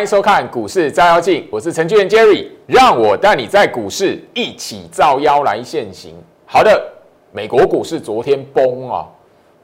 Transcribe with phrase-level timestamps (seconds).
[0.00, 6.14] 欢迎收看股市照妖镜，我是程序员 Jerry，让我带你在股市一起照妖来现行。
[6.46, 6.90] 好的，
[7.32, 9.04] 美国股市昨天崩啊，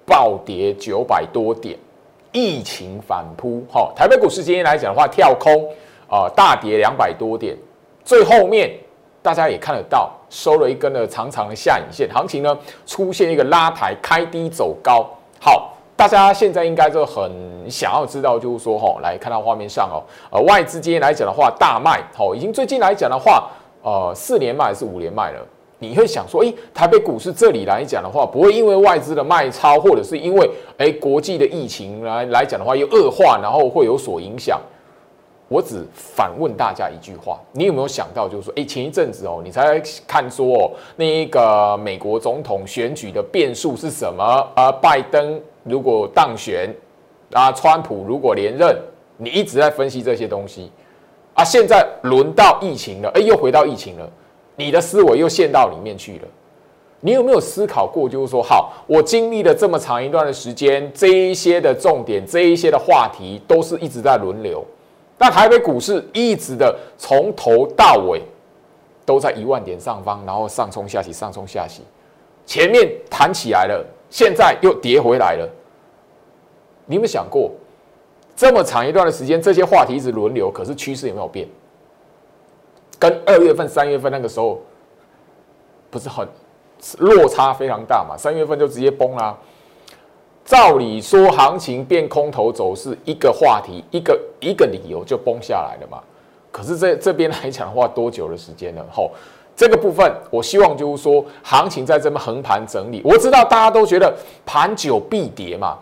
[0.04, 1.78] 暴跌九百多点，
[2.32, 3.64] 疫情反扑。
[3.72, 5.70] 好，台北股市今天来讲的话，跳空
[6.06, 7.56] 啊，大跌两百多点，
[8.04, 8.70] 最后面
[9.22, 15.08] 大家也看得到，收了一根的长长的下影线，行情呢出现一个拉抬，开低走高。
[15.40, 15.72] 好。
[15.96, 17.32] 大家现在应该就很
[17.70, 23.48] 想要知道，就是说，哈，来看到画面上哦，呃，外资今天来讲的话，大卖，哦，已经最近来讲的话，
[23.82, 25.40] 呃，四连卖还是五连卖了？
[25.78, 34.60] 你会想说，诶，台北股市这里来讲的话，不会因为外资的卖超，或者是因为诶国际的疫情来来讲的话又恶化，然后会有所影响？
[35.48, 44.46] 我只反问大家一句话：你有没有想到，就是说，诶，前一阵子哦，你才看说哦，那一个美国总统选举的变数是什么？
[44.56, 45.40] 呃，拜登。
[45.68, 46.74] 如果当选，
[47.32, 48.78] 啊，川普如果连任，
[49.16, 50.70] 你一直在分析这些东西，
[51.34, 54.08] 啊，现在轮到疫情了，哎，又回到疫情了，
[54.54, 56.28] 你的思维又陷到里面去了。
[57.00, 64.64] 你有没有思考过，就是说，好，我经历了这么长一段的时间，这一些的重点，这一些的话题，都是一直在轮流。
[65.18, 68.22] 那台北股市一直的从头到尾
[69.04, 71.82] 都在一万点上方，然后上冲下洗，上冲下洗，
[72.46, 73.84] 前面弹起来了。
[74.10, 75.48] 现在又跌回来了，
[76.86, 77.50] 你有没有想过，
[78.34, 81.48] 这么长一段的时间，这些话题一直轮流，可是趋势有没有变？
[82.98, 84.60] 跟二月份、三月份那个时候
[85.90, 86.26] 不是很
[86.98, 88.16] 落差非常大嘛？
[88.16, 89.36] 三月份就直接崩啦。
[90.44, 96.02] 照理说，行情变空头走势，一个话题、一个一个理由就崩下来了嘛？
[96.52, 98.86] 可是这这边来讲的话，多久的时间了？
[98.90, 99.10] 吼！
[99.56, 103.00] 这个部分，我希望就是说，行情在这么横盘整理。
[103.02, 105.78] 我知道大家都觉得盘久必跌嘛，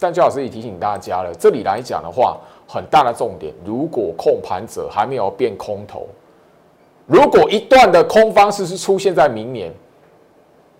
[0.00, 6.06] 但焦老师也提醒大家了，这里来讲的话，很大的重点，如果控盘者还没有变空头，
[7.04, 9.70] 如果一段的空方式是出现在明年，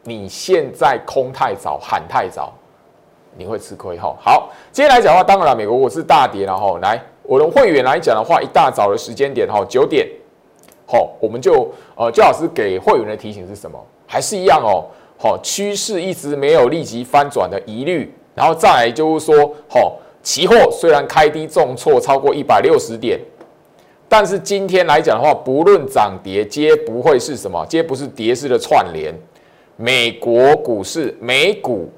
[0.05, 2.55] 你现在空太早，喊太早，
[3.37, 4.17] 你会吃亏哈。
[4.19, 10.09] 好，今天来讲的话，当然了，美国我是大跌了哈来我的会员来讲的话，一大早的时间点哈，九点。
[10.91, 13.77] 好，我们就呃，焦老师给会员的提醒是什么？
[14.07, 14.87] 还是一样哦。
[15.19, 23.19] 好，趋势一直没有立即翻转的疑虑，然后再来就是说，好，期货虽然开低重挫超过一百六十点，
[24.09, 29.13] 但是今天来讲的话，不论涨跌，皆不会是什么，皆不是跌势的串联。
[29.75, 31.91] 美国股市美股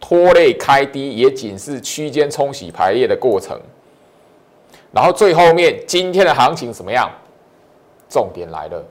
[0.00, 3.56] 拖累开低，也仅是区间冲洗排列的过程。
[4.90, 7.08] 然后最后面今天的行情怎么样？
[8.08, 8.84] 重点来了，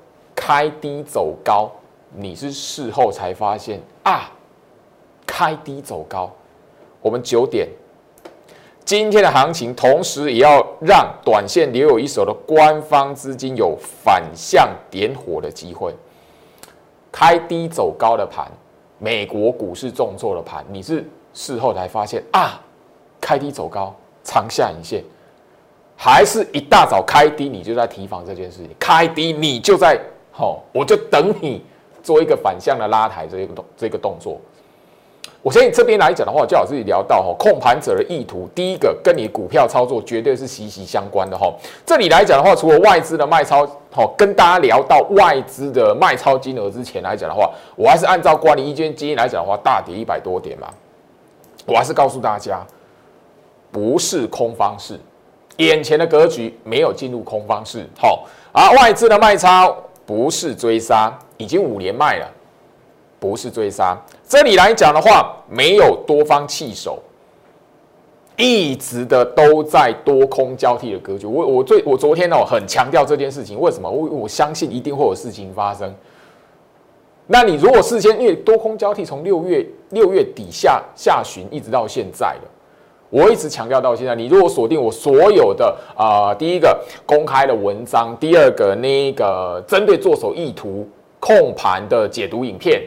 [0.47, 1.69] 开低走高，
[2.15, 4.31] 你是事后才发现啊，
[5.25, 6.31] 开低走高。
[7.01, 7.67] 我们九点，
[8.85, 15.93] 今天的行情，同时也要让短线留有一手的官方资金有反向点火的机会。
[17.11, 18.49] 开低走高的盘，
[18.99, 22.57] 美国股市重挫的盘，你是事后才发现啊，
[23.19, 23.93] 开低走高，
[24.23, 25.03] 长下影线。
[25.97, 28.69] 还是一大早开低，你就在提防这件事情。
[28.79, 29.99] 开低，你就在
[30.37, 31.65] 好，我就等你
[32.03, 34.39] 做一个反向的拉抬，这个动这个动作。
[35.41, 41.51] 我相信这边来讲的话，就好自己聊到哈，控盘者的意图，第一个跟你股票操作绝对是息息相关的哈。
[41.83, 50.67] 这里来讲的话，除了外资的卖超，好，跟大家聊到外资的卖超金额之前来讲的话，我还是按照管理意见基金来讲的话，大跌一百多点嘛，
[51.65, 52.63] 我还是告诉大家，
[53.71, 54.99] 不是空方式。
[55.57, 59.75] 眼前的格局没有进入空方式，好，而外资的卖超
[60.07, 62.31] 不是追杀，已经五连卖了，
[63.19, 64.01] 不是追杀。
[64.25, 66.97] 这里来讲的话，没有多方弃守，
[68.37, 71.27] 一直的都在多空交替的格局。
[71.27, 73.89] 我我最我昨天哦很强调这件事情，为什么？
[73.89, 75.93] 我我相信一定会有事情发生。
[77.27, 82.47] 那你如果事先因为多空交替，从六月六月底下下旬一直到现在的。
[83.09, 90.87] 我一直强调到现在，你如果锁定我所有的啊，第一个公开的文章，第二个那个针对做手意图
[91.19, 92.81] 控盘的解读影片，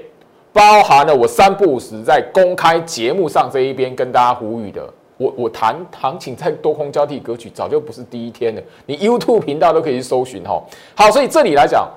[0.52, 4.82] 包含了我三不五时在公开节目上这一边跟大家呼吁的，
[5.16, 10.62] 我我谈行情在多空交替格局，早就不是第一天了，你 YouTube 频道都可以去搜寻哈。
[10.94, 11.88] 好，所以这里来讲。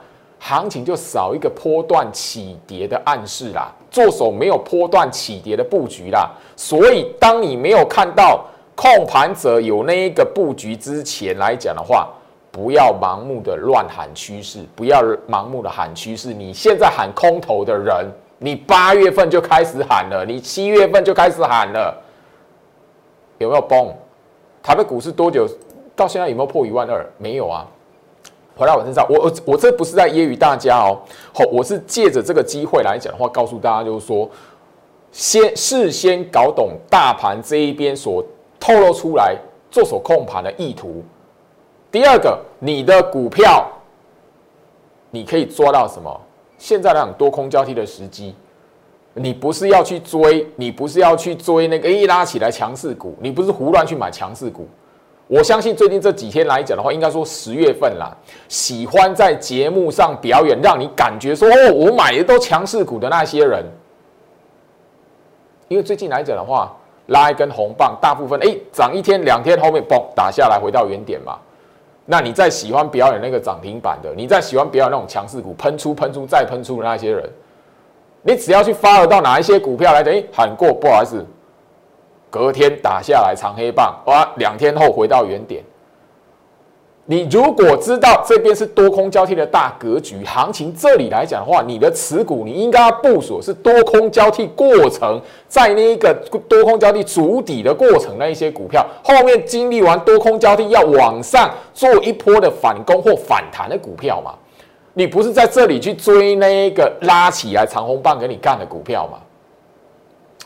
[0.45, 8.43] 行情就少一个波段起跌的暗示啦，做手没有波段起跌的布局啦，所以当你没有看到
[8.75, 12.09] 控盘者有那一个布局之前来讲的话，
[12.51, 16.33] 不要盲目的乱喊趋势，不要盲目的喊趋势。
[16.33, 18.05] 你现在喊空头的人，
[18.37, 21.97] 你八月份就开始喊了，你七月份就开始喊了，
[23.37, 23.95] 有没有崩？
[24.61, 25.47] 台北股市多久
[25.95, 27.09] 到现在有没有破一万二？
[27.17, 27.65] 没有啊。
[28.55, 30.99] 回到我身上，我我我这不是在揶揄大家哦，
[31.33, 34.29] 好，我是借着这个机会来讲的话，告诉大家就是说，
[35.11, 38.23] 先事先搞懂大盘这一边所
[38.59, 39.35] 透露出来
[39.71, 41.03] 做手控盘的意图。
[41.91, 43.67] 第二个，你的股票
[45.09, 46.21] 你可以抓到什么？
[46.59, 48.33] 现在那种多空交替的时机，
[49.15, 54.67] 你不是要去追，你不是要去追那个一拉起来强势股，你不是胡乱去买强势股。
[55.33, 58.15] 我相信最近这几天来讲的话，应该说十月份啦，
[58.47, 63.65] 喜欢在节目上表演，让你感觉说哦，我买的都强势股的那些人，
[65.69, 66.71] 因为最近来讲的话，
[67.07, 71.39] 拉一根红棒，大部分哎涨一天两天，后面嘣打下来回到原点嘛。
[72.05, 77.27] 那你在喜欢表演那个涨停板的，你在喜欢表演那种强势股喷出喷出再喷出的那些人，
[78.21, 81.25] 你只要去发了到哪一些股票来，等于喊过不好意思。
[82.33, 84.27] 隔天打下来长黑棒，哇！
[84.37, 85.63] 两天后回到原点。
[87.05, 96.11] 你如果知道这边是多空交替的大格局行情，这里来讲的话，你的持股你应该要部署是多空交替过程，在那一个
[96.49, 104.33] 多空交替主底的过程，那一些股票后面经历完多空交替要往上做一波的反攻或反弹的股票嘛？
[104.95, 109.19] 你不是在这里去追那个拉起来长红棒给你干的股票嘛？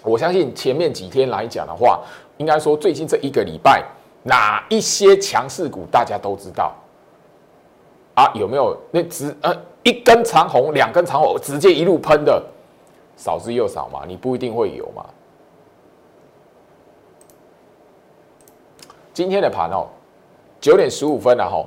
[0.07, 2.00] 我相信前面几天来讲的话，
[2.38, 3.83] 应该说最近这一个礼拜，
[4.24, 6.74] 哪一些强势股大家都知道
[8.15, 8.31] 啊？
[8.33, 12.42] 有没有那直呃一根长红、两根长红直接一路喷的，
[13.18, 14.04] 少之又少嘛？
[14.07, 15.06] 你不一定会有嘛。
[19.13, 19.88] 今天的盘哦，
[20.62, 21.65] 九点十五分了哈，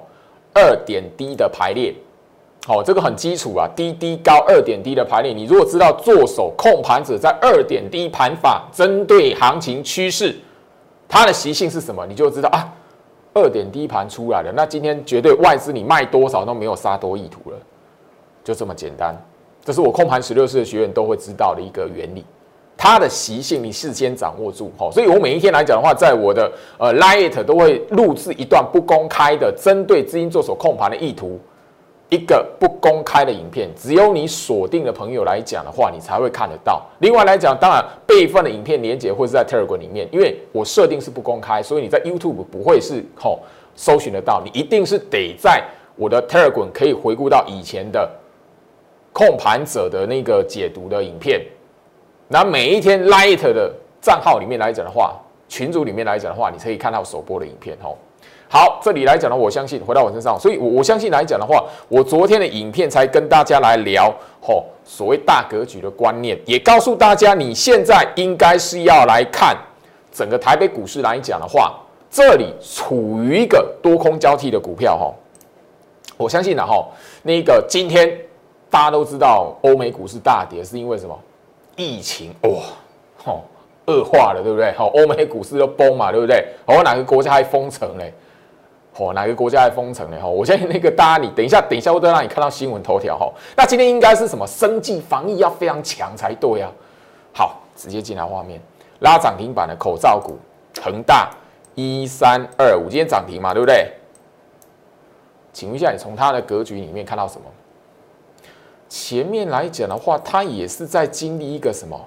[0.54, 1.94] 二点低的排列。
[2.66, 5.32] 好，这个很基础啊，低低高二点低的排列。
[5.32, 10.36] 你如果知道做手控盘者在二点低盘法，针对行情趋势，
[11.08, 12.68] 它的习性是什么，你就知道啊。
[13.32, 17.56] 二点低盘出来了，那今天绝对外资你卖多少都没有杀多意图了，
[18.44, 19.16] 就这么简单。
[19.64, 22.24] 这是我控盘十六式的学员都会知道的一个原理，
[22.76, 24.70] 它的习性你事先掌握住。
[24.76, 31.40] 好，所以我每一天来讲的话，在我的呃 Lite 都会录制一段不公开的针对资金做手控盘的意图。
[32.10, 36.84] 一个不公开的影片，只有你锁定的朋友来讲的话，你才会看得到。
[36.98, 43.38] 另外来讲，当然备份的影片连接会是在 Telegram 里面，因为我设定是不公开，所以你在 YouTube 不会是吼
[43.76, 44.42] 搜寻得到。
[44.44, 45.62] 你一定是得在
[45.94, 48.10] 我的 Telegram 可以回顾到以前的
[49.12, 51.40] 控盘者的那个解读的影片。
[52.26, 55.14] 那每一天 Light 的账号里面来讲的话，
[55.48, 57.96] 群组里面来讲的话，你可以看到首播的影片吼。
[58.52, 64.12] 好，这里来讲呢，我相信回到我身上，所以，我我相信来讲的话，我昨天的影片才跟大家来聊，
[64.42, 69.56] 吼，所谓大格局的观念，也告诉大家，你现在应该是要来看
[70.10, 71.78] 整个台北股市来讲的话，
[72.10, 75.14] 这里处于一个多空交替的股票，哈，
[76.16, 76.84] 我相信呢，哈，
[77.22, 78.10] 那个今天
[78.68, 81.16] 大家都知道，欧美股市大跌是因为什么？
[81.76, 82.50] 疫情哇，
[83.24, 83.44] 吼，
[83.86, 84.72] 恶化了，对不对？
[84.72, 86.44] 好，欧美股市都崩嘛，对不对？
[86.66, 88.12] 哦，哪个国家还封城嘞？
[89.00, 90.18] 哦，哪个国家在封城呢？
[90.20, 93.32] 哈，我相信那个大家，你等一下，等一下，我都让你看到新闻头条哈。
[93.56, 94.46] 那今天应该是什么？
[94.46, 96.70] 生计防疫要非常强才对啊。
[97.32, 98.60] 好，直接进来画面，
[98.98, 100.38] 拉涨停板的口罩股，
[100.82, 101.30] 恒大
[101.74, 103.90] 一三二五，今天涨停嘛，对不对？
[105.52, 107.46] 请问一下，你从它的格局里面看到什么？
[108.88, 111.98] 前面来讲的话，它也是在经历一个什么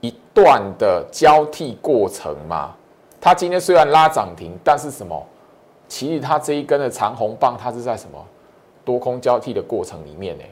[0.00, 2.74] 一段的交替过程嘛。
[3.20, 5.26] 它今天虽然拉涨停，但是什么？
[5.88, 8.18] 其实它这一根的长红棒，它是在什么
[8.84, 10.44] 多空交替的过程里面呢？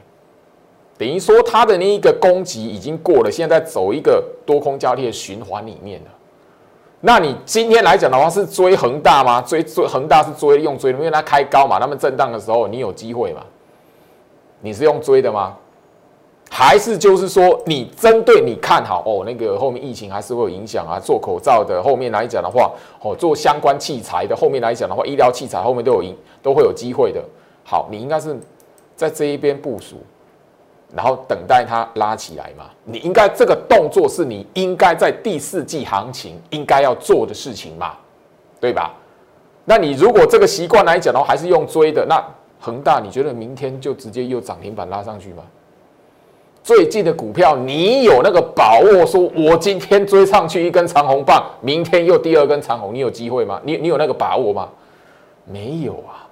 [0.97, 6.07] 等于说它的那一个攻击已经过了，现在在走一个多空交替的循环里面了。
[6.99, 9.39] 那你今天来讲的话，是追恒大吗？
[9.39, 13.43] 追追恒大是追用追的，因为它开高嘛，他们震荡的时候你有机会嘛？
[14.59, 15.55] 你是用追的吗？
[16.49, 20.99] 还是就是说，你针对你看好哦，那个后面疫情还是会有影响啊。
[20.99, 27.23] 做口罩的后面来讲的话，哦，做相关器材的后面来讲的话，医疗器材后面都有影，都会有机会的。
[27.63, 28.35] 好，你应该是
[28.95, 29.97] 在这一边部署，
[30.95, 32.65] 然后等待它拉起来嘛。
[32.85, 37.93] 你应该这个动作是你应该在第四季行情应该要做的事情嘛，
[38.59, 38.93] 对吧？
[39.65, 42.23] 那你如果这个习惯来讲的话，还是用追的，那
[42.57, 45.43] 恒大你觉得明天就直接又涨停板拉上去吗？
[46.67, 49.05] 最近的股票，你有那个把握？
[49.05, 53.57] 说我今天追上去一根长红棒，明天又第二根长红，你有机会吗？
[53.63, 54.67] 你你有那个把握吗？
[55.45, 56.27] 没有啊。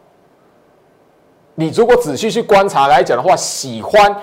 [1.55, 4.13] 你如果仔细去观察来讲的话，喜欢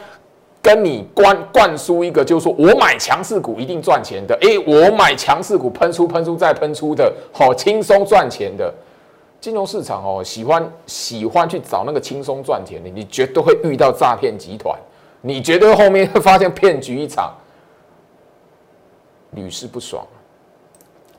[0.60, 4.36] 跟你灌灌输一个，就是说我买强势股一定赚钱的。
[4.42, 8.70] 诶，我买强势股喷出喷出再喷出的，好轻松赚钱的。
[9.40, 14.78] 金融市场哦，喜欢喜欢去找那个轻松赚钱的，你绝对会遇到诈骗集团，
[15.22, 17.32] 你绝对后面会发现骗局一场，
[19.30, 20.06] 屡试不爽。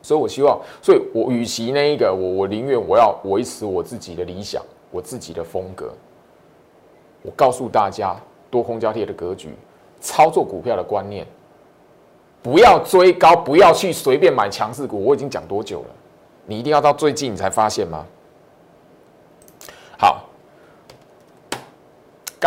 [0.01, 5.93] 所以我希望，所以我与其那一个，我我宁愿我要维持我自己的理想，我自己的风格。
[7.21, 8.13] 我告诉大家，
[8.51, 9.55] 多空交替的格局，
[10.01, 11.25] 操作股票的观念，
[12.41, 15.01] 不要追高，不要去随便买强势股。
[15.01, 15.95] 我已经讲多久了？
[16.45, 18.05] 你一定要到最近你才发现吗？
[19.97, 20.25] 好，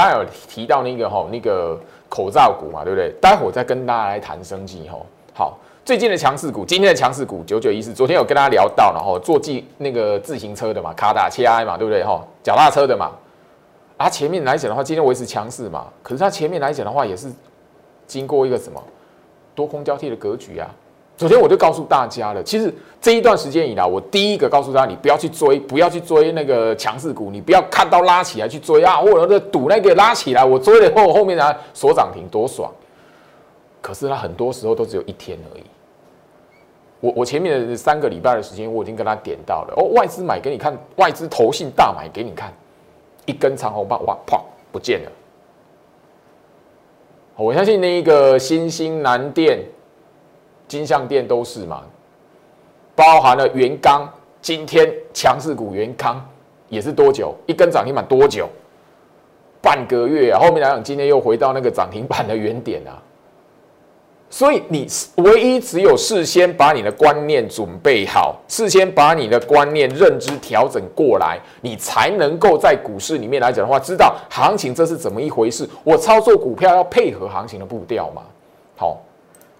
[0.04, 3.12] 刚有提到那个哈，那个口罩股嘛，对不对？
[3.20, 4.98] 待会再跟大家来谈升级哈。
[5.32, 5.58] 好。
[5.86, 12.02] 最近的强势股，今天的强势股九九一四，昨天有跟大家聊到，然后做自那个自行车的嘛，卡达切埃嘛，对不对？
[12.02, 13.12] 哈，脚踏车的嘛，
[13.96, 17.32] 啊，前面来讲的话，今天维持强势嘛，可是它前面来讲的话，也是
[18.04, 18.82] 经过一个什么
[19.54, 20.68] 多空交替的格局啊。
[21.16, 32.70] 昨天我就告诉大家了，其实这一段时间以来，我第一个告诉大家，你不要去追，不要去追那个强势股，你不要看到拉起来去追啊，或者是赌那个拉起来，我追了后后面呢锁涨停多爽。
[33.80, 35.62] 可是它很多时候都只有一天而已。
[37.00, 42.52] 我我前面的三个礼拜的时间，我已经跟他点到了哦，外资买给你看，外资投信大买给你看，
[43.24, 44.38] 一根长红棒哇，啪
[44.72, 45.12] 不见了。
[47.36, 49.60] 我相信那一个新兴南电、
[50.68, 51.82] 金相电都是嘛，
[52.94, 54.08] 包含了元刚，
[54.40, 56.24] 今天强势股元康
[56.68, 58.48] 也是多久一根涨停板多久？
[59.62, 63.02] 半个月啊，后面来讲今天又回到那个涨停板的原点啊。
[64.28, 75.68] 所以你唯一只有事先把你的观念准备好，事先把你的观念认知调整过来，你才能够在股市里面来讲的话，知道行情这是怎么一回事。
[75.84, 78.22] 我操作股票要配合行情的步调嘛。
[78.76, 79.00] 好，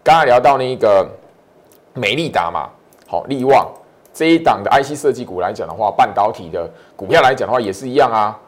[0.07, 1.05] 刚刚聊到那个
[1.93, 2.71] 美利达嘛，
[3.09, 3.69] 好利旺
[4.15, 8.39] 这一档的 IC 设计股来讲的话，半导体的股票来讲的话也是一样啊。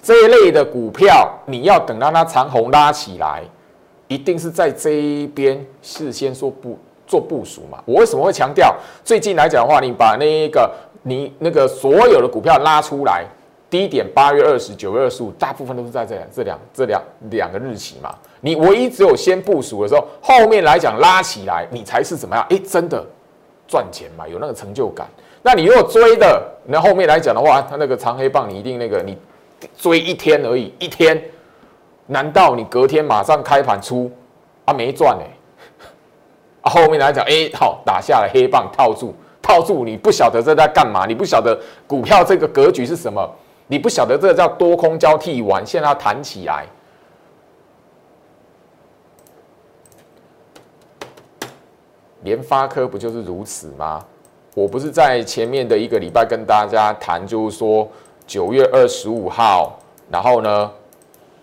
[0.00, 3.42] 这一类的股票，你要等到它长虹拉起来，
[4.06, 7.82] 一定是在这一边事先说不做部署嘛？
[7.84, 8.72] 我为什么会强调
[9.02, 10.72] 最近来讲的话，你把那个
[11.02, 13.26] 你那个所有的股票拉出来，
[13.70, 18.14] 低点八月二十九月二十五，大部分都是在这这两这两两个日期嘛？
[18.40, 22.46] 你唯一只有先部署的时候，后面来讲拉起来，你才是怎么样？
[22.50, 23.04] 哎，真的
[23.66, 24.26] 赚钱嘛？
[24.26, 25.06] 有那个成就感。
[25.42, 29.16] 那你如果追的，那后面来讲的话，它那个长黑棒，你一定那个你。
[29.76, 31.20] 追一天而已，一天，
[32.06, 34.08] 难道你隔天马上开盘出
[34.64, 34.72] 啊？
[34.72, 35.26] 没赚哎！
[36.62, 41.06] 啊，后面来讲，哎，好，打下了黑棒套住，套住，你不晓得这在干嘛？
[41.06, 41.58] 你不晓得
[41.88, 43.28] 股票这个格局是什么？
[43.68, 46.66] 你不晓得这个叫多空交替完，现在要弹起来。
[52.22, 54.04] 联发科不就是如此吗？
[54.54, 57.88] 我不是在前面的一个礼拜跟大家谈，就是说。
[58.26, 59.78] 九月二十五号，
[60.10, 60.70] 然后呢，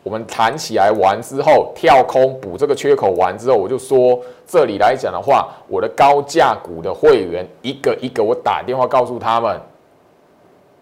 [0.04, 9.60] 我们弹起来完之后，跳空补这个缺口完之后，我就说这里来讲的话，我的高价股的会员一个一个，我打电话告诉他们，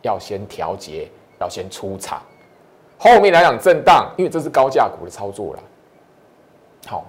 [0.01, 1.09] 要先调节，
[1.43, 2.21] 要先出场，
[2.97, 5.59] 后面来讲震荡，因为这是高价股的操作了。
[6.87, 7.05] 好，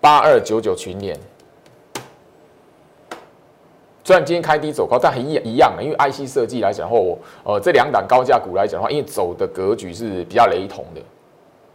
[0.00, 1.18] 八二九九群联。
[4.04, 11.00] 虽然今天开低走高，但很一一样的，因为 IC 设计来讲，或我呃这两档高价股来讲的话，因为走的格局是比较雷同的，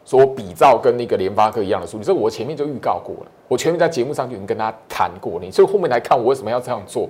[0.05, 7.09] 说比照跟那个联发科一样的数据，这我前面就预告过了，我前面在节目上就已经跟他谈过了，所以后面来看我为什么要这样做。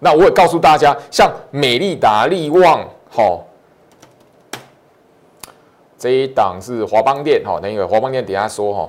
[0.00, 3.44] 那我也告诉大家，像美利达、利旺，好，
[5.96, 8.88] 这一档是华邦电，哈，那个华邦电等下说，哈，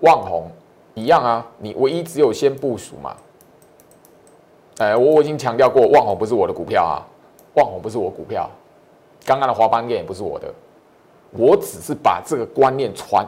[0.00, 0.50] 旺宏。
[0.94, 3.16] 一样啊，你唯一只有先部署嘛。
[4.76, 7.00] 哎，我我已经强调过，旺宏不是我的股票啊，
[7.54, 8.46] 旺宏不是我股票，
[9.24, 10.52] 刚刚的华邦电也不是我的，
[11.30, 13.26] 我只是把这个观念传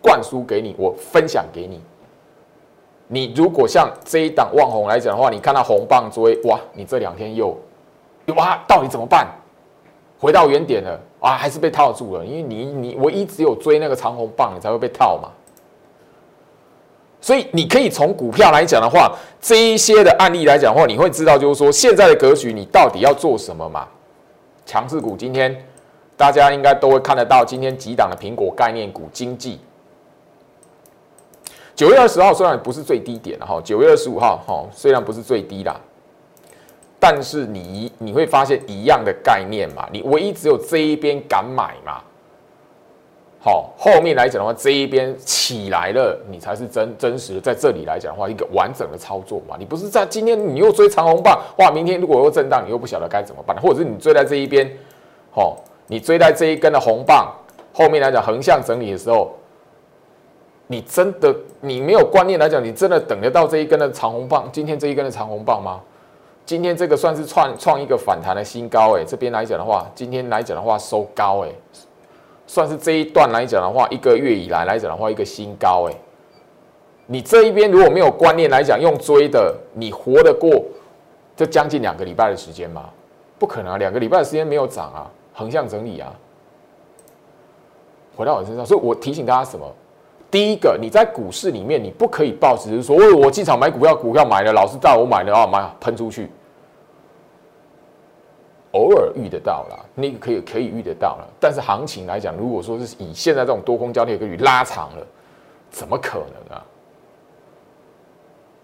[0.00, 1.82] 灌输给你，我分享给你。
[3.08, 7.56] 你如果像这一档望红来讲的话，你看到红棒追，哇，你这两天又
[8.36, 9.28] 哇，到底怎么办？
[10.18, 12.24] 回到原点了啊，还是被套住了？
[12.24, 15.28] 因为你你唯一只有追那个长红棒，你才会被套嘛。
[17.20, 23.86] 所以你可以从股票来讲的话，这一些的案例来讲的话，你会知道就是说现在的格局，你到底要做什么嘛？
[24.64, 25.56] 强势股今天
[26.16, 29.60] 大家应该都会看得到，今天几档的苹果概念股经济，
[31.76, 35.78] 九月二十号虽然不是最低点了哈，九月二十五号哈虽然不是最低啦，
[36.98, 42.00] 但是你你会发现一样的概念嘛，你唯一只有这一边敢买嘛。
[43.38, 47.40] 好，后面来讲的话，这一边起来了，你才是真真实的。
[47.40, 54.68] 在这里来讲的话，一个完整的操作嘛，你不是在今天你又追长红棒，哇，明天如果又震荡，你又不晓得该怎么办，或者是你追在这一边，
[55.30, 57.30] 好，你追在这一根的红棒
[57.72, 59.30] 后面来讲横向整理的时候，
[60.68, 64.48] 你真的你没有观念来讲，你真的等得到这一根的长红棒？
[64.52, 65.80] 今天这一根的长红棒吗？
[66.44, 71.50] 今天这个算是创创一个反弹的新高，哎，这边来讲的话，今天来讲的话收高，哎。
[72.48, 75.94] 算是这一段来讲的话，一个月以来来讲的话，一个新高哎。
[77.06, 80.50] 你这一边如果没有观念来讲，用追的，你活得过
[81.36, 82.90] 这将近两个礼拜的时间吗？
[83.38, 86.12] 不可能啊，两个礼拜的时间没有涨啊，横向整理啊。
[88.16, 89.66] 回到我身上，所以我提醒大家什么？
[90.30, 96.30] 第一个，你在股市里面，你不可以抱只是说，我进场买股票，股票买了，老师带我买的啊，买喷出去。
[98.72, 105.06] 偶尔遇得到了，那个可以可以遇得到了，但是行情来讲，如果说是以现在这种多空交替格局拉长了，
[105.70, 106.62] 怎么可能啊？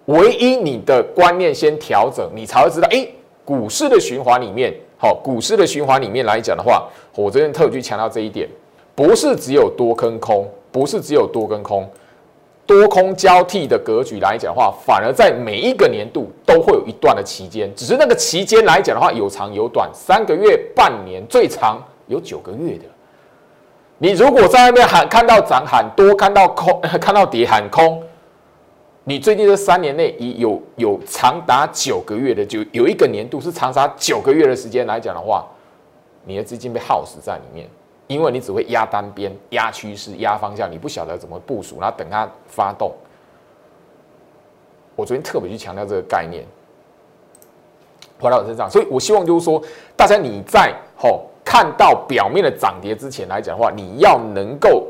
[0.07, 3.09] 唯一你的观念先调整，你才会知道，哎，
[3.45, 8.47] 股市的循环里面，好，股市的循环里面来讲的话，我这边特去强调这一点，
[8.95, 11.88] 不是只有多跟空，不是只有多跟空。
[12.64, 22.84] 多空交替的格局来讲的话，反而在每一个年度都会有一段的期间，只是那个期间来讲的话，有长有短，三个月、半年，最长有九个月的。
[23.98, 28.00] 你如果在外面喊看到涨喊多，看到空 看到跌喊空，
[29.04, 35.44] 你最近这三年内已有有长达九个月的，就有一个年度是长达九个月的时间来讲的话，
[36.24, 37.68] 你的资金被耗死在里面。
[38.12, 42.92] 因为你只会压单边、压趋势、压方向，你不晓得怎么部署，然后等它发动。
[44.95, 46.45] 我昨天特别去强调这个概念，
[48.21, 49.62] 回到我身上，所以我希望就是说，
[49.96, 54.87] 大家你在吼看到表面的涨跌之前来讲的话，你要能够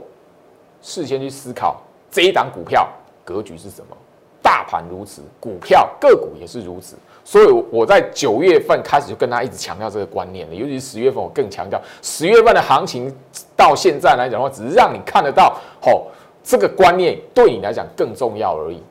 [0.82, 1.80] 事先去思考
[2.10, 2.88] 这一档股票
[3.24, 3.96] 格局是什么。
[4.42, 6.96] 大盘如此，股票个股也是如此。
[7.24, 13.14] 所以我在九月份开始就跟他一直强调这个观念了，尤其是十月份，我更强调十月份的行情
[13.56, 16.08] 到现在来讲的话，只是让你看得到，吼，
[16.42, 18.82] 这个观念对你来讲更重要而已。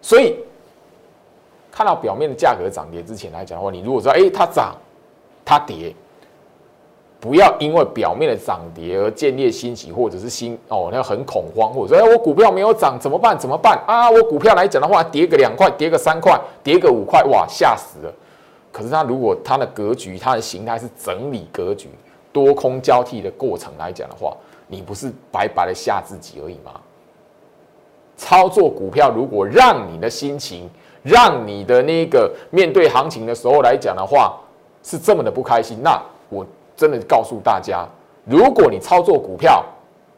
[0.00, 0.36] 所以
[1.70, 4.74] 看到表面的价格涨跌之前来讲的话，你如果说，哎，它涨，
[5.44, 5.94] 它跌。
[7.22, 13.38] 不要因为表面的涨跌而建立欣喜，或者是心哦，那很恐慌，或者说哎，我股票没有涨怎么办？
[13.38, 14.10] 怎么办啊？
[14.10, 18.12] 我股票来讲的话，跌个两块，跌个三块，跌个五块，哇，吓死了！
[18.72, 21.88] 可是它如果它的格局、它的形态是整理格局、
[22.32, 26.72] 多空交替的过程来讲的话，你不是白白的吓自己而已吗？
[28.16, 30.68] 操作股票如果让你的心情、
[31.04, 34.36] 让你的那个面对行情的时候来讲的话
[34.82, 36.44] 是这么的不开心，那我。
[36.76, 37.86] 真的告诉大家，
[38.24, 39.64] 如果你操作股票，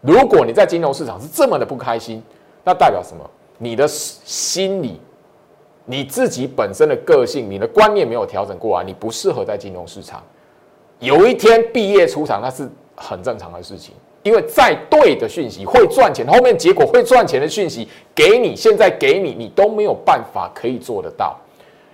[0.01, 2.23] 如果你在金融市场是这么的不开心，
[2.63, 3.29] 那代表什么？
[3.59, 5.01] 你的心理，
[5.85, 10.23] 你自己本身的个性，你的观念没有调整过来，你不适合在金融市场。
[10.99, 21.37] 有一天毕业出场，那是很正常的事情，因为再对的讯息会赚钱，后面结果会赚钱的讯息给你，现在给你，你都没有办法可以做得到。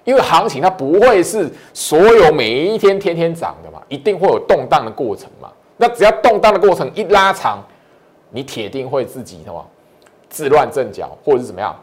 [0.04, 5.50] 因为行情它不会是所有每一天天天涨的，一定会有动荡的过程嘛。
[5.76, 7.58] 那只要动荡的过程一拉长，
[8.30, 9.66] 你铁定会自己什么
[10.30, 11.74] 自乱阵脚，或者是怎么样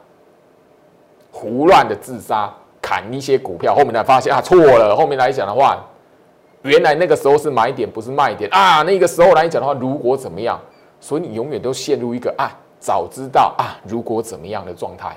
[1.32, 4.96] 胡乱的自杀，砍一些股票，后面才发现啊错了。
[4.96, 5.86] 后面来讲的话，
[6.64, 8.82] 原来那个时候是买点，不是卖点啊。
[8.82, 10.60] 那个时候来讲的话，如果怎么样，
[11.00, 15.16] 所以你永远都陷入一个啊早知道啊如果怎么样的状态。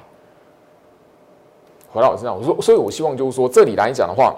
[1.92, 4.35] 回到我身上，我说，所以我希望就是说，这里来讲的话，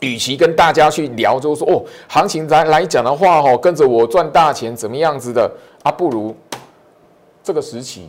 [0.00, 5.50] 与其跟大家去聊，就是说，哦，行情来来讲的话，哈，跟着我赚大钱怎么样子的
[5.82, 5.90] 啊？
[5.90, 6.34] 不如
[7.42, 8.08] 这个时期，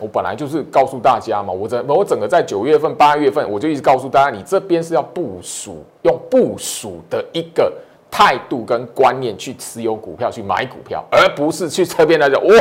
[0.00, 7.72] 我本来就是告诉大家嘛，我整我整个在九月份、八月份，我就一直告诉大家，你这边是要部署，用部署的一个
[8.10, 12.54] 态度跟观念去持有股票、去买股票，而不是去这边来讲，哇。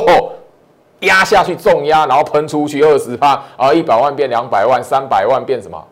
[1.02, 5.84] 压下去重压，然后喷出去二十趴，啊一百万变两百万，三百万变什么？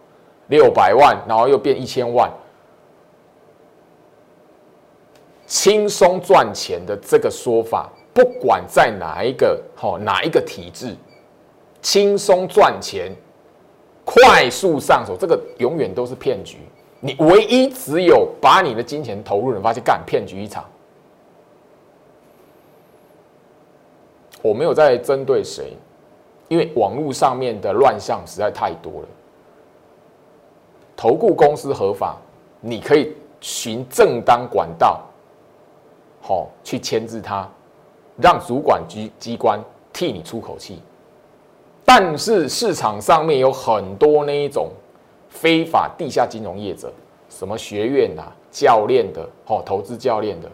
[0.49, 2.29] 六百万，然后又变一千万，
[5.47, 10.95] 轻松赚钱的这个说法，不管在哪一个好哪一个体制，
[11.81, 13.15] 轻松赚钱、
[14.03, 16.57] 快速上手，这个永远都是骗局。
[16.99, 20.65] 你唯一只有把你的金钱投入，你发现干骗局一场。
[24.41, 25.73] 我没有在针对谁，
[26.47, 29.07] 因为网络上面的乱象实在太多了。
[30.99, 32.17] 投顾公司合法，
[32.59, 34.99] 你可以循正当管道，
[36.19, 37.49] 好去牵制它，
[38.17, 40.81] 让主管机机关替你出口气。
[41.85, 44.71] 但是市场上面有很多那一种
[45.29, 46.91] 非法地下金融业者，
[47.29, 50.51] 什么学院啊、教练的，哦，投资教练的，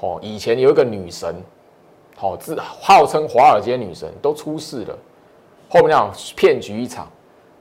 [0.00, 1.36] 哦，以前有一个女神，
[2.16, 4.98] 好自号称华尔街女神都出事了，
[5.68, 7.06] 后面那样骗局一场。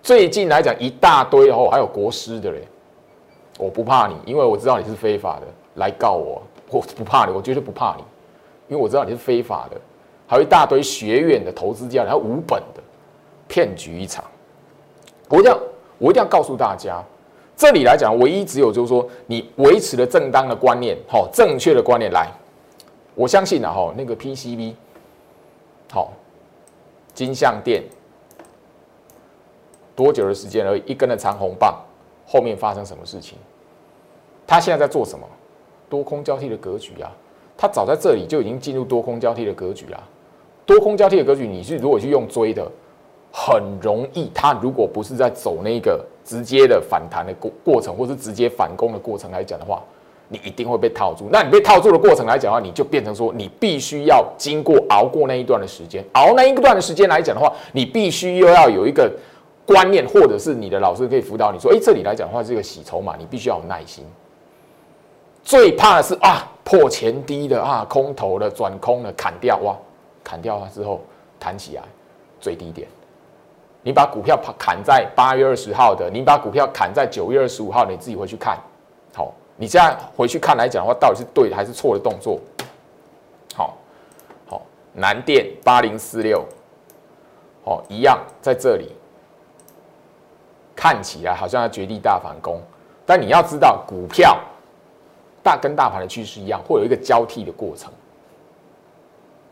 [0.04, 2.60] 最近来讲一大堆哦，还有国师的嘞，
[3.58, 8.04] 我不怕你，因为我知道你是非法的，来告我，我不怕你，我绝对不怕你，
[8.68, 9.80] 因为我知道你是非法的，
[10.28, 12.84] 还有一大堆学院的投资教练，还有无本的。
[13.48, 14.26] 骗局一场，
[15.30, 15.60] 我一定要，
[16.00, 17.04] 我一定要告诉大家，
[17.56, 22.32] 这里来讲，唯一只有就是说，你维持了正当的观念，好，正确的观念来，
[23.14, 24.74] 我相信啊，哈，那个 PCB，
[25.92, 26.12] 好，
[27.14, 27.84] 金像店，
[29.96, 31.76] 多久的时间而已，一根的长红棒，
[32.26, 33.38] 后面发生什么事情？
[34.48, 35.26] 他现在在做什么？
[35.90, 37.12] 多空交替的格局啊，
[37.58, 40.04] 他早在这里就已经进入多空交替的格局了。
[40.66, 42.70] 多空交替的格局，你是如果去用追的。
[43.36, 49.82] 很容易，他如果不是在走那个直接的反弹的过过程，或是直接反攻的过程来讲的话，
[50.28, 51.30] 你一定会被套住。
[51.32, 59.12] 那你被套住的过程来讲的话，你就变成说，你必须要经过熬过那一段的时间，熬那一段的时间来讲的话，你必须又要有一个
[59.66, 64.06] 观念，或者是你的老师可以辅导你说，哎，这里来讲的话是一个洗筹码，你必须要有耐心。
[65.44, 69.76] 最怕的是啊，破前低的啊，空头的转空的砍掉哇，
[70.24, 71.02] 砍掉了之后
[71.40, 71.84] 弹起来
[72.40, 72.88] 最低点。
[73.82, 78.58] 你把股票砍在八月二十号的，你把股票砍在九月二十五号，你自己回去看，
[79.14, 82.40] 好，你现在回去看来讲的话，到底是对还是错的动作？
[83.54, 83.78] 好，
[84.48, 84.62] 好，
[84.94, 86.46] 南电八零四六，
[87.66, 88.90] 好，一样在这里，
[90.84, 92.60] 看起来好像要绝地大反攻，
[93.06, 94.38] 但你要知道，股票
[95.42, 97.90] 大跟大盘的趋势一样，会有一个交替的过程，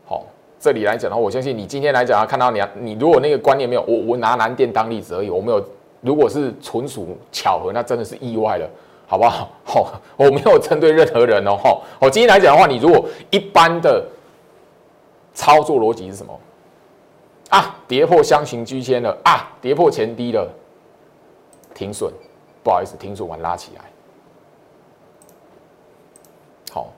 [0.06, 0.24] 好。
[0.60, 5.66] 这里来讲的话，我相信你今天来讲啊，看到你，你如果那个观念没有，我我拿南电当例子而已，我没有，
[6.02, 8.68] 如果是纯属巧合，那真的是意外了，
[9.06, 9.48] 好不好？
[9.64, 14.04] 好，我没有针对任何人哦，好，我今天来讲的话，你如果一般的
[15.32, 16.38] 操作逻辑是什么？
[17.48, 20.46] 啊，跌破箱型居间了啊，跌破前低了，
[21.82, 22.12] 停损，
[22.62, 23.82] 不好意思，停损完拉起来。
[26.70, 26.92] 好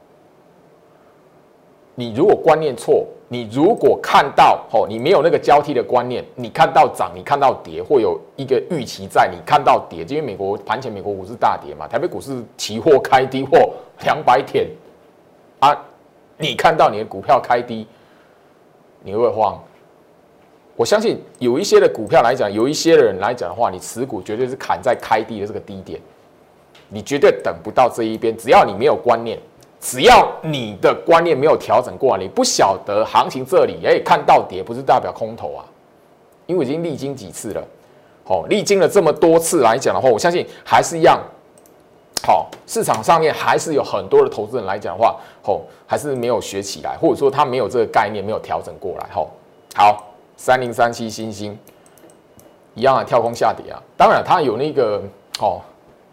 [1.94, 9.30] 你如果观念错，你如果看到哦，你没有那个交替的观念，你看到涨，你看到跌，会有一个预期在。
[9.32, 14.68] 你看到跌，因为美国盘前美国股市大跌嘛，台北股市期货开低或两百点
[15.60, 15.74] 啊，
[16.36, 17.86] 你看到你的股票开低，
[19.02, 19.58] 你会不会慌？
[20.76, 26.00] 我相信有一些的股票来讲，有一些的人来讲的话，你持股绝对是砍在开低的这个低点，
[26.88, 28.36] 你绝对等不到这一边。
[28.36, 29.38] 只要你没有观念。
[29.86, 35.60] 只要你的观念没有调整过来，你不晓得行情这里哎看到跌不是代表空头啊，
[36.46, 37.62] 因为已经历经几次了，
[38.24, 41.20] 好，历经了这么多次来讲的话，我相信还是一样，
[42.22, 49.28] 好，市场上面还是有很多的投资人来讲的话，吼，还是没有学起来，或者说他没有这个概念，没有调整过来，吼，
[49.74, 51.58] 好，三零三七星星
[52.74, 55.02] 一样啊，跳空下跌啊，当然它有那个，
[55.40, 55.60] 哦。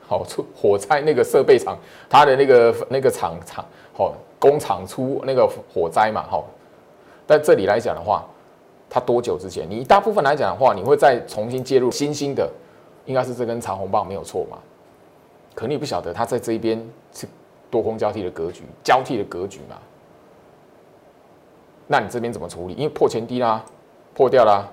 [0.08, 1.78] 好出火灾那个设备厂，
[2.10, 6.46] 它的那个那个厂厂，好工厂出那个火灾嘛，好。
[7.26, 8.28] 但这里来讲的话，
[8.90, 9.66] 它多久之前？
[9.70, 12.52] 你大部分来讲的话，你会再重新介入新兴的，
[13.06, 14.58] 应该是这根长红棒没有错嘛？
[15.56, 16.78] 可你不晓得它在这一边
[17.14, 17.26] 是
[17.70, 19.78] 多空交替的格局，交替的格局嘛？
[21.88, 22.74] 那你这边怎么处理？
[22.74, 23.64] 因为破前低啦，
[24.14, 24.70] 破掉啦。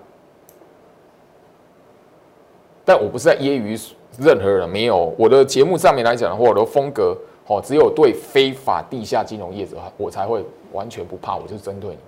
[2.85, 3.93] 但我不是在揶揄。
[4.19, 11.99] 任何人没有我的节目上面来讲的话，我的风格哦，只有对非法地下金融业者，我才会完全不怕，我就针对你。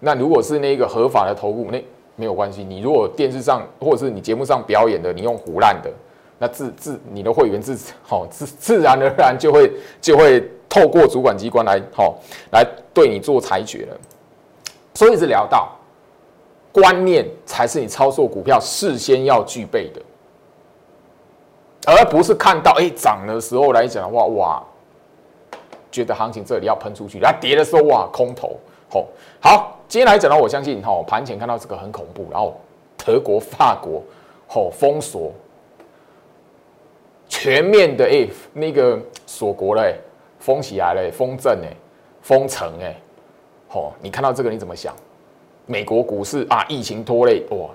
[0.00, 1.80] 那如果是那个合法的投顾，那
[2.16, 2.64] 没有关系。
[2.64, 5.88] 你如果电视上或者是你节目上表演的，你用胡烂的，
[6.40, 12.18] 那自自你的会员自好自自然而然就会就会透过主管机关来好
[12.50, 13.96] 来对你做裁决了。
[14.94, 15.70] 所以是聊到。
[16.72, 20.02] 观念才是你操作股票事先要具备的，
[21.86, 24.60] 而不是看到哎涨的时候来讲的话，哇，
[25.92, 28.58] 觉得行情这里要喷出去，然后跌的时候哇空头，
[28.90, 29.06] 吼
[29.40, 32.60] 好，今天来讲呢，我相信哈盘前看到这个很恐怖，然后
[32.96, 34.02] 德国、法国
[34.48, 35.32] 吼封锁，
[37.28, 40.00] 全面的哎那个锁国嘞，
[40.40, 41.70] 封起来了，封镇哎，
[42.20, 42.96] 封城哎，
[43.74, 44.94] 哦你看到这个你怎么想？
[45.66, 47.70] 美国股市啊，疫情拖累哇，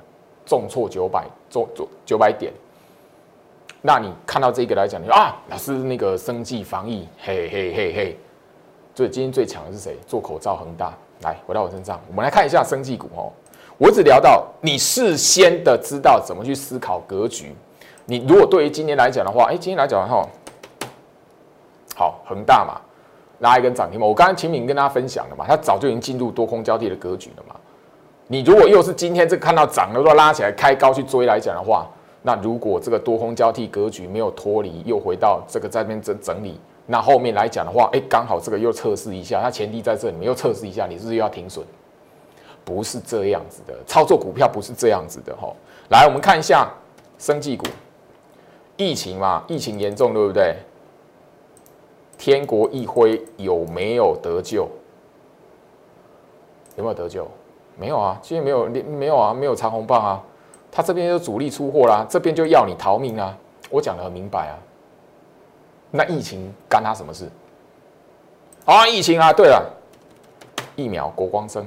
[0.46, 2.52] 重挫九百，重重九百点。
[3.82, 8.18] 那你看到这个来讲，你说啊，老师那个生计防疫，嘿嘿嘿嘿，
[8.94, 9.98] 最今天最强的是谁？
[10.06, 10.94] 做口罩恒大。
[11.22, 13.32] 来，回到我身上，我们来看一下生技股哦。
[13.78, 17.54] 我只聊到你事先的知道怎么去思考格局。
[18.06, 20.28] 你如果对于今天来讲的话，哎，今天来讲的话，
[21.96, 22.80] 好恒大嘛，
[23.40, 24.06] 拉一根涨停嘛。
[24.06, 27.56] 我刚刚秦敏跟大家分享了嘛，它早就已经进入多空交替的格局了嘛。
[28.28, 31.88] 你如果又是今天这看到涨了，都拉起来开高去追来讲的话，
[32.22, 41.66] 那如果这个多空交替格局没有脱离，又回到这个在边整整理，那后面来讲的话，哎，刚好这个又测试一下，它前提在这里面又测试一下，你是不是要停损？
[42.64, 45.52] 不是这样子的，操作股票不是这样子的哈。
[45.90, 46.70] 来，我们看一下
[47.18, 47.66] 生技股，
[48.78, 50.56] 疫情嘛，疫情严重，对不对？
[52.20, 54.68] 天国一辉有没有得救？
[56.76, 57.26] 有没有得救？
[57.78, 60.22] 没有啊，今天没有，没有啊，没有长虹棒啊，
[60.70, 63.36] 他这边就主力出货啦，这边就要你逃命啊，
[63.70, 64.60] 我讲的很明白啊。
[65.92, 67.30] 那疫情干他什么事？
[68.66, 69.66] 啊，疫情啊，对了，
[70.76, 71.66] 疫苗国光生，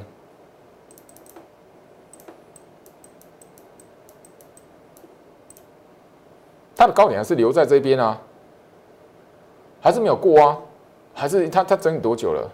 [6.76, 8.20] 它的高点还是留在这边啊，
[9.82, 10.58] 还是没有过啊，
[11.12, 12.48] 还是他他整理多久了？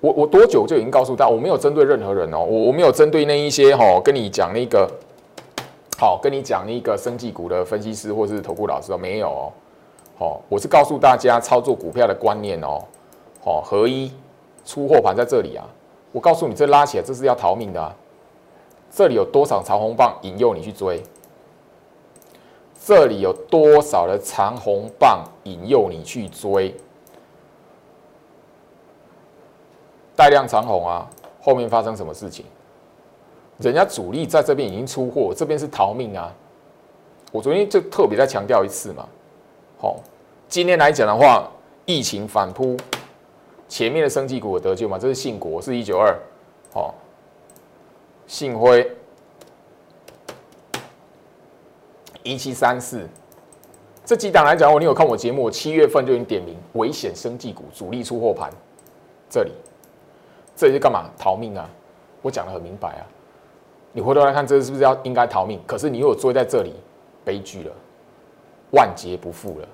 [0.00, 4.86] 我我多久就已经告诉大家，我没有针对任何人哦，我我没有针对那一些哈，跟你讲那个，
[5.98, 9.52] 好，跟你讲那个生技股的分析师或是投顾老师都没有哦，
[10.18, 12.84] 好，我是告诉大家操作股票的观念哦，
[13.42, 14.12] 好，合一
[14.66, 15.64] 出货盘在这里啊，
[16.12, 17.96] 我告诉你这拉起来这是要逃命的啊，
[18.90, 21.02] 这里有多少长红棒引诱你去追？
[22.86, 26.74] 这里有多少的长红棒引诱你去追？
[30.14, 31.08] 带量长红啊，
[31.40, 32.44] 后面发生什么事情？
[33.56, 36.30] 人家主力在这边已经出货，这边是逃命啊！
[37.32, 39.08] 我昨天就特别再强调一次嘛。
[39.80, 39.96] 好，
[40.46, 41.50] 今天来讲的话，
[41.86, 42.76] 疫情反扑，
[43.66, 44.98] 前面的生技股有得救嘛？
[44.98, 46.14] 这是信国，是一九二，
[46.70, 46.94] 好，
[48.26, 48.94] 信辉
[52.24, 53.06] 一七三四，
[54.04, 58.50] 这几档来讲，我你有看我节目，我七月份就已经点名危险生技股主力出货盘，
[59.30, 59.52] 这里。
[60.56, 61.10] 这是干嘛？
[61.18, 61.68] 逃命啊！
[62.22, 63.02] 我讲的很明白啊。
[63.92, 65.60] 你回头来看，这是不是要应该逃命？
[65.66, 66.72] 可是你如果追在这里，
[67.24, 67.72] 悲剧了，
[68.70, 69.68] 万劫不复了。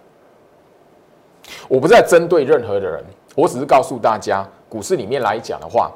[1.69, 3.05] 我不是在针对任何的人，
[3.37, 5.93] 我只是告诉大家，股市里面来讲的话，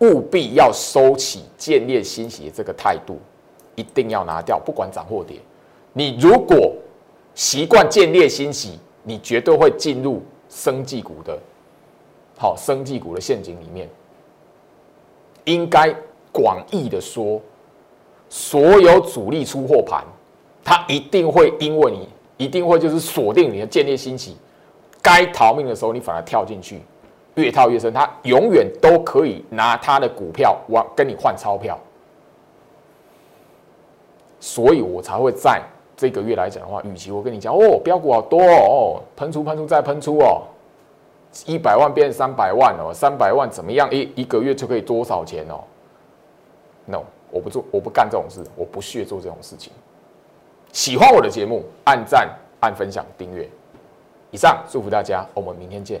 [0.00, 3.18] 务必要收起见猎心喜这个态度，
[3.74, 5.36] 一定要拿掉，不管涨或跌。
[5.92, 6.74] 你如果
[7.34, 10.22] 习惯见猎心喜，你绝对会进入。
[10.50, 11.38] 生技股的，
[12.38, 13.86] 好，生技股的陷阱里面，
[15.44, 15.94] 应该
[16.32, 17.38] 广义的说，
[18.30, 20.02] 所有主力出货盘，
[20.64, 22.08] 它一定会因为你，
[22.42, 24.38] 一定会就是锁定你的建立兴起，
[25.02, 26.80] 该逃命的时候，你反而跳进去，
[27.42, 31.78] 越套越深，他永远都可以拿他的股票往跟你换钞票，
[34.40, 35.62] 所以我才会在。
[36.00, 40.42] 这个月来讲的话，与其我跟你讲哦，标股好多哦，喷出喷出再喷出哦，
[41.44, 43.92] 一百万变三百万哦，三百万怎么样？
[43.92, 45.58] 一一个月就可以多少钱哦
[46.84, 49.72] ？No，我不做，我不干这种事，我不屑做这种事情。
[50.72, 53.48] 喜欢我的节目，按赞、按分享、订阅。
[54.30, 56.00] 以上，祝福大家，我们明天见。